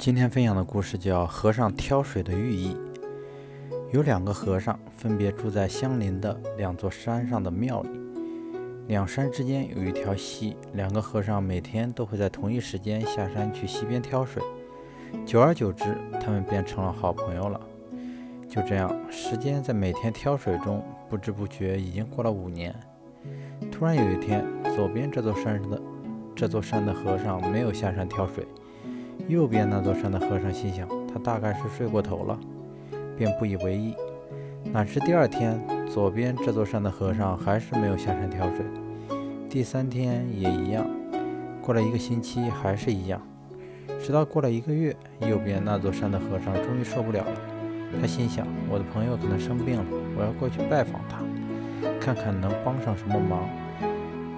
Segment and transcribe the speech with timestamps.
[0.00, 2.74] 今天分享的故事叫《和尚挑水的寓意》。
[3.92, 7.90] 有两个和尚，分别住在相邻的两座山上的庙里。
[8.86, 14.42] 两山之间有一条溪，两个和尚每天都会在同一时间下山去溪边挑水。
[15.26, 17.60] 久而久之，他们便成了好朋友了。
[18.48, 22.74] 就这样，时间在每天挑水中不知不觉已经过了五年。
[23.70, 25.78] 突然有一天，左边这座山的
[26.34, 28.48] 这座山的和尚没有下山挑水。
[29.30, 32.36] 右边那座山的和尚心想，他大概是睡过头了，
[33.16, 33.94] 便不以为意。
[34.72, 38.66] 哪知第二天，左边这座山的和尚还是没有下山挑水，
[39.48, 40.84] 第三天也一样，
[41.62, 43.22] 过了一个星期还是一样，
[44.02, 47.32] 直到过了一个月，右边那座山的和尚终于受不了了。
[48.00, 49.84] 他心想，我的朋友可能生病了，
[50.16, 51.22] 我要过去拜访他，
[52.00, 53.48] 看看能帮上什么忙。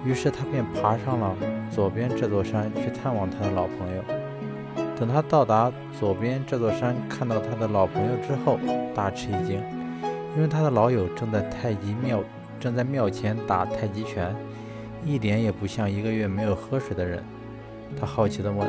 [0.05, 1.35] 于是他便爬上了
[1.71, 4.03] 左边这座山去探望他的老朋友。
[4.95, 8.57] 等他到达左边这座山，看到他的老朋友之后，
[8.95, 9.61] 大吃一惊，
[10.35, 12.23] 因为他的老友正在太极庙
[12.59, 14.33] 正在庙前打太极拳，
[15.03, 17.23] 一点也不像一个月没有喝水的人。
[17.99, 18.67] 他好奇地问：“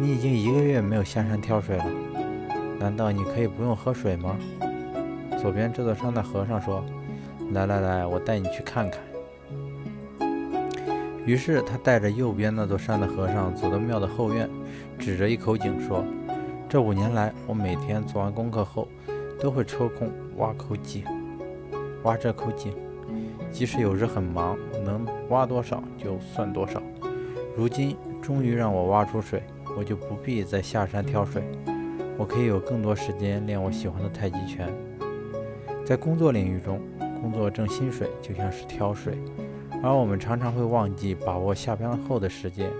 [0.00, 1.84] 你已经一个月没有下山挑水了，
[2.78, 4.36] 难道你可以不用喝水吗？”
[5.40, 6.84] 左边这座山的和尚说
[7.52, 9.00] ：“来来来，我带你去看看。”
[11.24, 14.50] 于是他带着右边那座山的和尚走到庙的后院，
[14.98, 16.04] 指着一口井说
[16.68, 18.88] ：“这五年来，我每天做完功课后，
[19.38, 21.04] 都会抽空挖口井，
[22.02, 22.74] 挖这口井。
[23.52, 26.82] 即使有时很忙，能挖多少就算多少。
[27.56, 29.44] 如今终于让我挖出水，
[29.78, 31.44] 我就不必再下山挑水，
[32.18, 34.68] 我可以有更多时间练我喜欢的太极拳。
[35.84, 36.80] 在工作领域中，
[37.20, 39.16] 工作挣薪水就像是挑水。”
[39.82, 42.70] 而我们常常会忘记把握下班后的时间，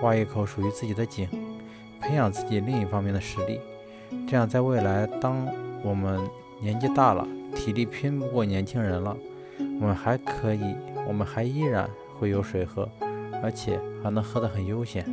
[0.00, 1.28] 挖一口属于自己的井，
[2.00, 3.60] 培养自己另一方面的实力。
[4.28, 5.44] 这样，在未来，当
[5.82, 6.20] 我们
[6.60, 9.16] 年纪大了，体力拼不过年轻人了，
[9.58, 10.76] 我们还可以，
[11.08, 12.88] 我们还依然会有水喝，
[13.42, 15.04] 而且还能喝得很悠闲。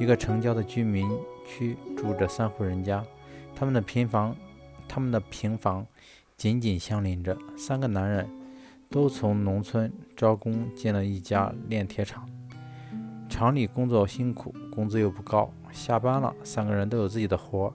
[0.00, 1.08] 一个城郊的居民
[1.46, 3.04] 区住着三户人家，
[3.54, 4.34] 他们的平房，
[4.88, 5.86] 他们的平房
[6.36, 8.28] 紧紧相邻着，三个男人。
[8.88, 12.28] 都从农村招工建了一家炼铁厂，
[13.28, 15.52] 厂里工作辛苦，工资又不高。
[15.72, 17.72] 下班了，三个人都有自己的活儿，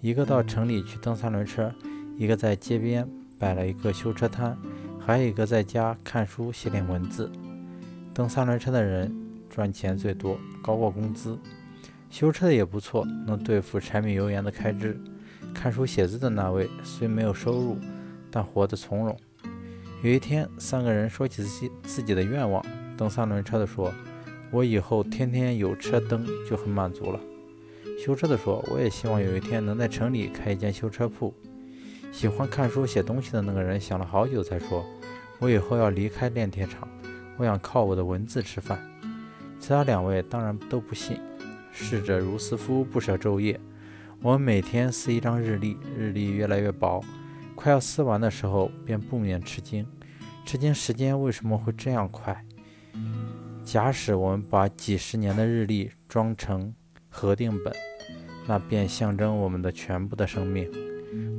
[0.00, 1.72] 一个到城里去蹬三轮车，
[2.16, 3.06] 一个在街边
[3.38, 4.56] 摆了一个修车摊，
[4.98, 7.30] 还有一个在家看书写点文字。
[8.14, 9.14] 蹬三轮车的人
[9.50, 11.36] 赚钱最多，高过工资；
[12.08, 14.98] 修车的也不错，能对付柴米油盐的开支。
[15.52, 17.76] 看书写字的那位虽没有收入，
[18.30, 19.16] 但活得从容。
[20.04, 22.62] 有一天，三个人说起自己自己的愿望。
[22.94, 23.90] 蹬三轮车的说
[24.52, 27.18] ：“我以后天天有车蹬就很满足了。”
[27.98, 31.32] 修车的说：“我也希望有一天能在城里开一间修车铺。”
[32.12, 34.84] 喜欢看书写东西的那个人想了好久才说
[35.40, 36.86] ：“我以后要离开炼铁厂，
[37.38, 38.78] 我想靠我的文字吃饭。”
[39.58, 41.18] 其他两位当然都不信。
[41.72, 43.58] 逝者如斯夫，不舍昼夜。
[44.20, 47.02] 我们每天撕一张日历，日历越来越薄。
[47.54, 49.86] 快要撕完的时候，便不免吃惊，
[50.44, 52.44] 吃惊时间为什么会这样快？
[53.64, 56.74] 假使我们把几十年的日历装成
[57.08, 57.72] 核定本，
[58.46, 60.70] 那便象征我们的全部的生命。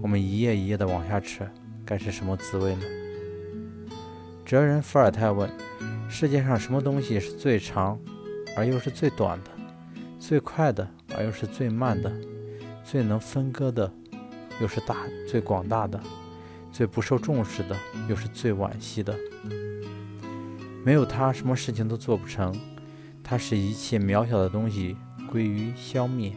[0.01, 1.47] 我们一页一页的往下吃，
[1.85, 2.81] 该是什么滋味呢？
[4.43, 5.49] 哲人伏尔泰问：
[6.09, 7.99] 世界上什么东西是最长
[8.55, 9.51] 而又是最短的？
[10.19, 12.11] 最快的而又是最慢的？
[12.83, 13.91] 最能分割的？
[14.61, 14.95] 又是大
[15.27, 15.99] 最广大的，
[16.71, 17.75] 最不受重视的，
[18.07, 19.15] 又是最惋惜的。
[20.83, 22.53] 没有他，什么事情都做不成。
[23.23, 24.95] 他使一切渺小的东西
[25.31, 26.31] 归于消灭，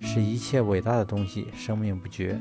[0.00, 2.38] 使一切伟大的东西生命不绝。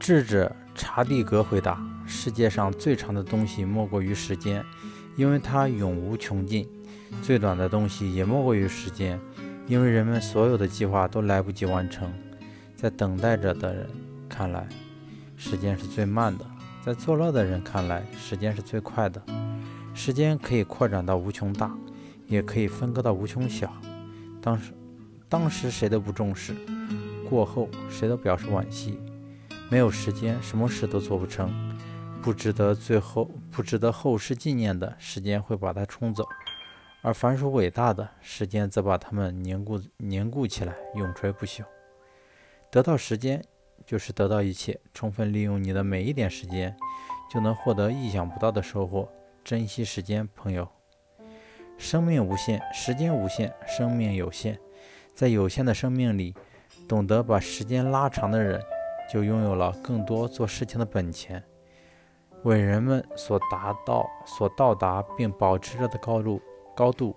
[0.00, 4.64] 智者查蒂格回答：世界上最长的东西莫过于时间，
[5.16, 6.66] 因为它永无穷尽；
[7.22, 9.18] 最短的东西也莫过于时间，
[9.68, 12.12] 因为人们所有的计划都来不及完成。
[12.84, 13.88] 在等待着的人
[14.28, 14.68] 看来，
[15.38, 16.44] 时间是最慢的；
[16.84, 19.22] 在作乐的人看来，时间是最快的。
[19.94, 21.74] 时间可以扩展到无穷大，
[22.26, 23.72] 也可以分割到无穷小。
[24.42, 24.74] 当时，
[25.30, 26.54] 当时谁都不重视，
[27.26, 29.00] 过后谁都表示惋惜。
[29.70, 31.50] 没有时间，什么事都做不成。
[32.20, 36.22] 不值得最后不值得后世纪念的时间会把它冲走；
[37.00, 41.64] 而凡属伟大的，时间则把它们凝固凝固起来，永垂不朽。
[42.74, 43.40] 得到时间，
[43.86, 44.80] 就是得到一切。
[44.92, 46.76] 充分利用你的每一点时间，
[47.32, 49.08] 就能获得意想不到的收获。
[49.44, 50.66] 珍惜时间，朋友。
[51.78, 54.58] 生命无限，时间无限，生命有限。
[55.14, 56.34] 在有限的生命里，
[56.88, 58.60] 懂得把时间拉长的人，
[59.08, 61.40] 就拥有了更多做事情的本钱。
[62.42, 66.42] 伟人们所达到、所到达并保持着的高度，
[66.74, 67.14] 高度，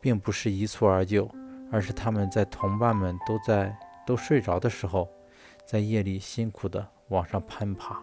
[0.00, 1.28] 并不是一蹴而就，
[1.72, 5.08] 而是他们在同伴们都在都睡着的时候，
[5.64, 8.02] 在夜里辛苦地往上攀爬。